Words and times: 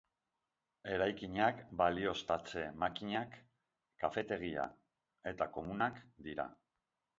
Eraikinak 0.93 1.59
balioztatze-makinak, 1.81 3.37
kafetegia 4.05 4.67
eta 5.35 5.51
komunak 5.59 6.05
ditu. 6.31 6.51